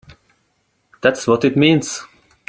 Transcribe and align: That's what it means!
That's 1.03 1.27
what 1.27 1.45
it 1.45 1.55
means! 1.55 2.01